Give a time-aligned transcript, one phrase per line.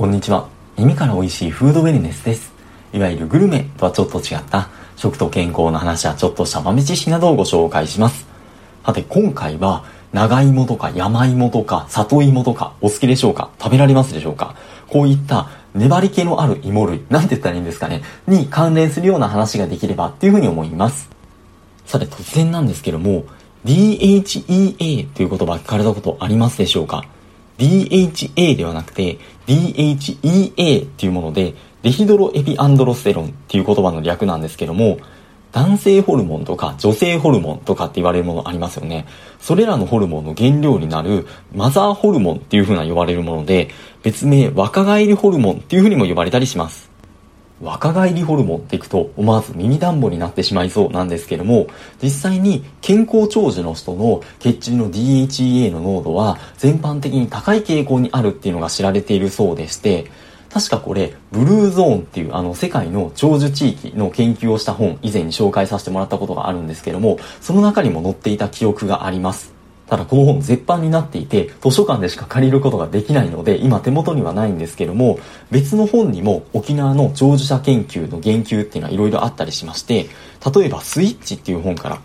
[0.00, 0.48] こんにちは。
[0.78, 2.54] 耳から美味しいフードウェルネスです。
[2.94, 8.26] いわゆるグルメとはちょっと違った食と健康の話やちょっとした豆知識などをご紹介します。
[8.82, 9.84] さて今回は
[10.14, 13.50] 長芋とか山芋とか里芋とかお好きでしょうか？
[13.60, 14.54] 食べられますでしょうか？
[14.88, 18.00] こういった粘り気のある芋類、なんて言ったらいいんですかね？
[18.26, 21.10] に関連するような話ができればっていうふうに思います。
[21.84, 23.24] さて突然なんですけども
[23.66, 27.04] DHEA という言葉聞かれたことありますでしょうか？
[27.60, 34.98] DHA ではなくて DHEA っていうものでデヒドロエピアンドロステロンっていう言葉の略なんですけども
[35.52, 39.06] 男性ホルモンとか女性ホルモンとかって言われるものありますよね。
[39.40, 43.68] それらのホルモンの原料になるマザーホルモンっていう風な呼ばれるもので
[44.02, 46.89] 別名若返りホルモンっていう風にも呼ばれたりします。
[47.60, 51.66] 若返りホルモンっていくと思わず耳暖房になってしまいそうなんですけども
[52.02, 60.10] 実際に健康長寿の人の血中の DHEA の濃度は全般的に高い傾向にあるっていうのが知られているそうでして
[60.52, 69.59] 確かこれブルーゾーンっていうあの世界の長寿地域の研究をした本以前に紹介させてもらったことがあるんですけどもその中にも載っていた記憶があります。
[69.90, 75.18] ただこの本絶版になっていて図書館でしか借りることができないので今手元にはないんですけども
[75.50, 80.06] 別の本にも沖縄の長寿者研究の言及っていうのはいろいろあったりしまして
[80.54, 82.00] 例えばスイッチっていう本から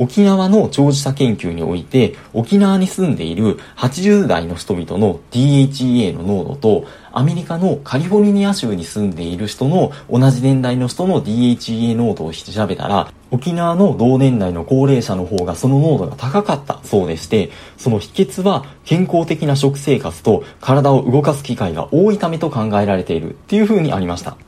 [0.00, 24.38] 沖縄の長寿者研究において沖縄に住んでいる80代の人々の DHEA の濃度とアメリカのカリフォルニア州に住んでいる人の同じ年代の人の DHEA 濃度を調べたら沖縄の同年代の高齢者の方がその濃度が高かったそうでしてその秘訣は健康的な食生活と体を動かす機会が多いためと考えられているっていう風にありました。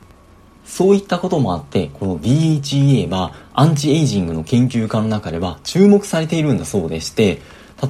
[0.73, 7.41] そういったこともあって、この DHEA はアンチエイジングの研究家の中では注目されているんだそうでして、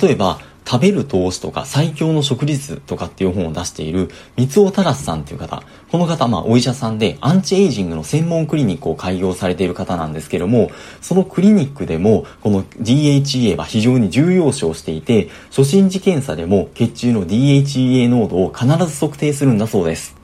[0.02, 5.64] 例えば、食べる投資とか最強の食事術とかっていう本を出している三尾忠さんっていう方。
[5.92, 20.23] この方、まあお医者さんでアンチエイジングの専門クリニックを開業されている方なんですけども、そのクリニックでもこの DHEA は非常に重要視をしていて、初心時検査でも血中の DHEA 濃度を必ず測定するんだそうです。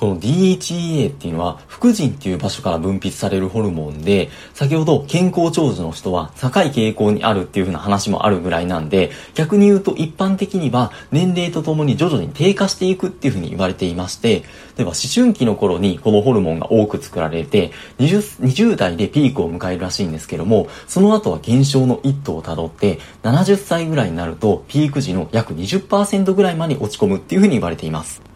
[0.00, 14.42] この DHEA っていうのは、副腎っていう場所から分泌されるホルモンで、先ほど健康長寿の人は高い傾向にあるっていう風な話もあるぐらいなんで、逆に言うと一般的には年齢とともに徐々に低下していくっていう風に言われていまして、
[14.78, 28.29] では思春期の頃にこのホルモンが多く作られて20、20代でピークを迎えるらしいんですけども、その後は減少の一途をたどって、70歳ぐらいになるとピーク時の約20%ぐらいまで落ち込むっていう風に言われています。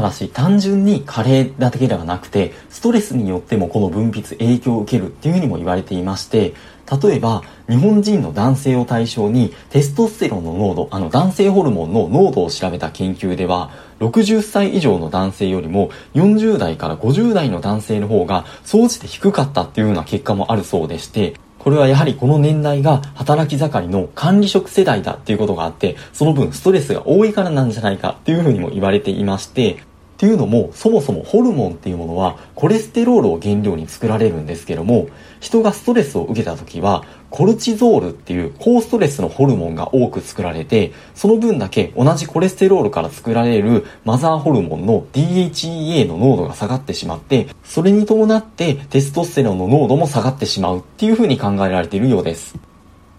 [0.00, 6.54] ただし単純に加齢だけではなくてストレスによってもこの分泌影響を受けるっていうふうにも言われていまして
[7.02, 29.82] 例えば日本人の男性を対象にテストステロンの濃度あの男性ホルモンの濃度を調べた研究では60歳以上の男性よりも40代から50代の男性の方が総じて低かったっていうような結果もあるそうでしてこれはやはりこの年代が働き盛りの管理職世代だっていうことがあって、その分ストレスが多いからなんじゃないかっていうふうにも言われていまして、
[30.20, 35.08] っていうのも、そもそもホルモンっていうものはコレステロールを原料に作られるんですけども、
[35.40, 52.56] 人がストレスを受けた時は、コルチゾールっていう高ストレスのホルモンが多く作られて、その分だけ同じコレステロールから作られるマザーホルモンの DHEA の濃度が下がってしまって、それに伴ってテストステロンの濃度も下がってしまうっていう風に考えられているようです。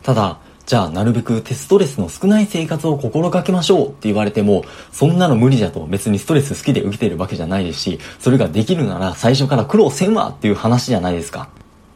[0.04, 11.50] ただ、じゃあなるべくテストレスの少ない生活を心がけましょうって言われても、そんなの無理だと別にストレス好きで受けてるわけじゃないですし、それができるなら最初から苦労せんわっていう話じゃないですか。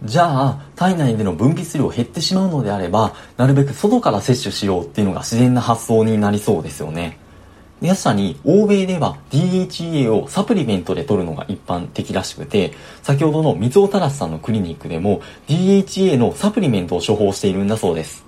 [0.03, 7.17] じゃあ、体内での分泌量減ってしまうのであれば、なるべく外から摂取しようっていうのが自然な発想になりそうですよね。
[7.81, 18.24] 確かに欧米では DHA をサプリメントで取るのが一般的らしくて、先ほどの水尾忠さんのクリニックでも DHA のサプリメントを処方しているんだそうです。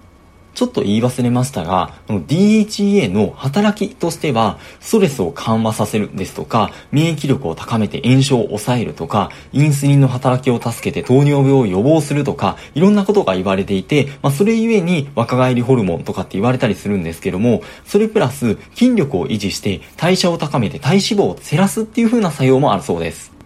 [0.58, 23.37] ちょっと言い忘れましたが、この DHEA の働きとしては、ストレスを緩和させるですとか、免疫力を高めて炎症を抑えるとか、インスリンの働きを助けて糖尿病を予防するとか、いろんなことが言われていて、まあ、それゆえに若返りホルモンとかって言われたりするんですけども、それプラス筋力を維持して代謝を高めて体脂肪を減らすっていう風な作用もあるそうです。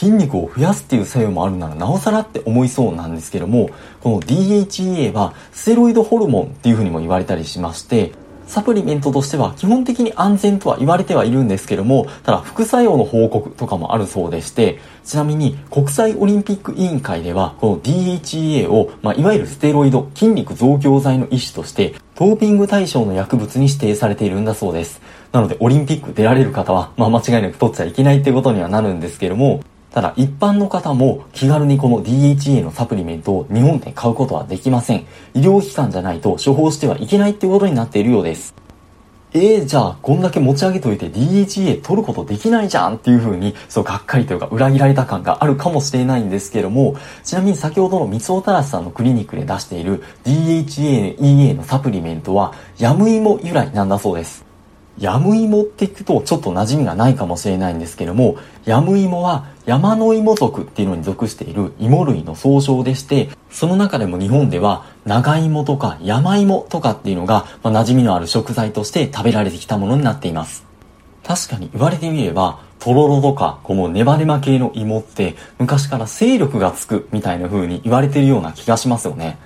[0.00, 3.68] 筋肉を増やすっていう作用もあるならなおさらって思いそうなんですけども
[4.00, 8.12] この DHEA はステロイドホルモンっていうふうにも言われたりしまして
[8.46, 25.00] サプリメントとしては基本的に安全とは言われてはいるんですけども、ただ副作用の報告とかもあるそうでして、ちなみに国際オリンピック委員会では、この DHEA を、まあ、いわゆるステロイド、筋肉増強剤の一種として、ドーピング対象の薬物に指定されているんだそうです。
[25.30, 29.60] なので、オリンピック出られる方は、まあ間違いなく取っちゃいけないってことにはなるんですけども、
[29.92, 35.06] ただ一般の方も気軽にこの DHA のサプリメントを日本で買うことはできません。
[35.34, 38.54] 医療機関じゃないと処方してはいけないってことになっているようです。
[39.32, 54.44] えー、じゃあ、こんだけ持ち上げといて DHA 取ることできないじゃんっていう風に、そう、がっかりというか裏切られた感があるかもしれないんですけども、ちなみに先ほどの三尾たらしさんのクリニックで出している DHA、EA のサプリメントは、ヤムイモ由来なんだそうです。
[54.98, 70.66] ヤムイモって聞くとちょっと馴染みがないかもしれないんですけども、ヤムイモは山の芋族っていうのに属している芋類の総称でして、その中でも日本では長芋とか山芋とかっていうのが、まあ、馴染みのある食材として食べられてきたものになっています。
[71.22, 79.38] 確かに言われてみれば、とろろとか、このネバネバ系の芋って昔から勢力がつくみたいな風に言われてるような気がしますよね。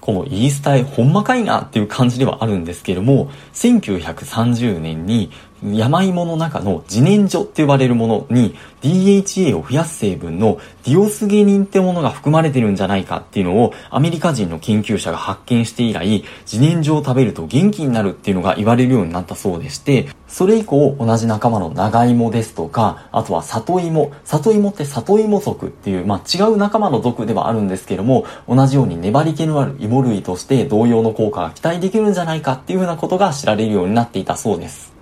[0.00, 5.30] この言い伝えほんまかいなっていう感じではあるんですけども、1930年に
[5.64, 24.12] 山芋の中の自然薯って呼ばれるものに DHA を増やす成分のディオスゲニンってものが含まれてるんじゃないかっていうのをアメリカ人の研究者が発見して以来、自然薯を食べると元気になるっていうのが言われるようになったそうでして、それ以降同じ仲間の長芋ですとか、あとは里芋。
[24.24, 34.99] 里芋って里芋族っていう、まあ違う仲間の族ではあるんですけども、同じように粘り気のある芋類として同様の効果が期待できるんじゃないかっていうふうなことが知られるようになっていたそうです。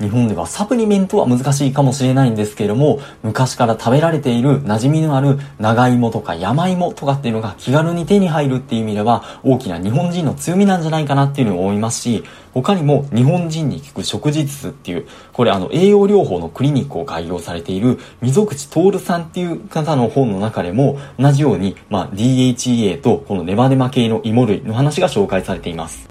[0.00, 12.24] 日本ではサプリメントは難しいかもしれないんですけれども、昔から食べられている馴染みのある長芋とか山芋とかっていうのが気軽に手に入るっていう意味では大きな日本人の強みなんじゃないかなっていうのを思いますし、
[12.54, 26.08] 他にも日本人に効く食事術っていう、これあの栄養療法のクリニックを開業されている溝口徹さんっていう方の本の中でも同じように、まあ、DHEA とこのネバネバ系の芋類の話が紹介されています。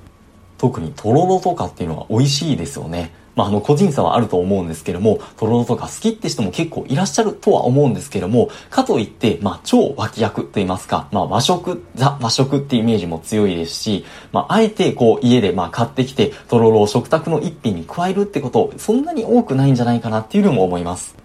[0.59, 3.13] 特にとろろとかっていうのは美味しいですよね。
[3.39, 14.03] まあ、あの、個人差はあると思うんですけども、とろろとか好きって人も結構いらっしゃるとは思うんですけども、かといって、まあ、超脇役と言いますか、まあ、和食、ザ和食ってイメージも強いですし、
[14.33, 21.18] まあ、あえてこう、家でまあ、買ってきて、とろろを食卓の一品に加えるってこと、そんなに多くないんじゃないかなっていうのも思います。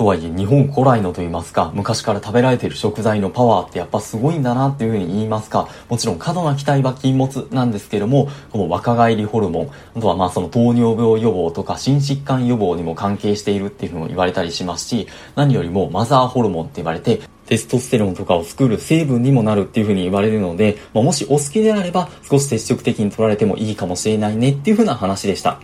[0.00, 15.06] とはいえ日本古来のと言いますか、昔から食べられている食材のパワーってやっぱすごいんだなっていうふうに言いますか、もちろん過度な期待は禁物なんですけども、この若返りホルモン、あとはまあその糖尿病予防とか心疾患予防にも関係しているっていうふうに言われたりしますし、
[15.36, 25.60] 何よりもマザーホルモンって言われて、テストステロンとかを作る成分にもなるっていう風に言われるので、まあ、もしお好きであれば少し積極的に取られてもいいかもしれないねっていう風な話でした。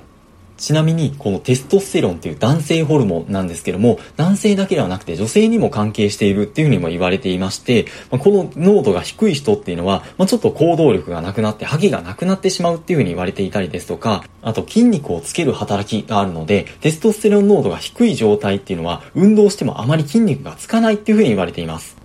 [0.56, 21.95] ちなみに、このテストステロンっていう男性ホルモンなんですけども、男性だけではなくて女性にも関係しているっていうふうにも言われていまして、ま、この濃度が低い人っていうのは、ま、ちょっと行動力がなくなって、ハゲがなくなってしまうっていうふうに言われていたりですとか、あと筋肉をつける働きがあるので、テストステロン濃度が低い状態っていうのは、運動してもあまり筋肉がつかないっていうふうに言われています。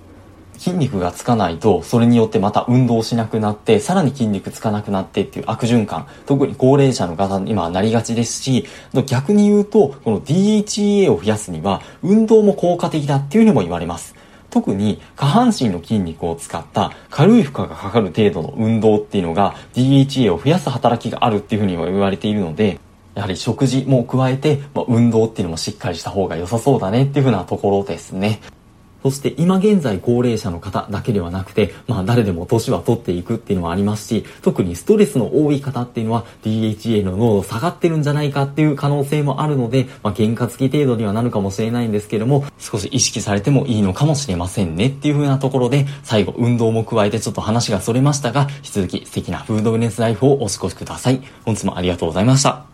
[0.61, 8.67] 筋肉がつかないと、それによってまた運動しなくなって、さらに筋肉つかなくなってっていう悪循環、特に高齢者の方に今はなりがちですし、
[9.07, 14.13] 逆に言うと、この DHEA を増やすには、運動も効果的だっていうふうにも言われます。
[14.51, 22.79] 特に下半身の筋肉を使った軽い負荷がかかる程度の運動っていうのが DHA を増やす働きがあるっていうふうにも言われているので、
[23.15, 28.41] やはり食事も加えて、まあ、運動っていうのもしっかりした方が良さそうだねっていうふうなところですね。
[29.03, 51.21] そして今現在高齢者の方だけではなくて、まあ誰でも年は取っていくっていうのはありますし、特にストレスの多い方っていうのは DHA の濃度下がってるんじゃないかっていう可能性もあるので、まあ原価付き程度にはなるかもしれないんですけども、少し意識されてもいいのかもしれませんねっていう風なところで、最後運動も加えてちょっと話が逸れましたが、引き続き素敵なフードウネスライフをお過ごしください。
[51.45, 52.70] 本日もありがとうございました。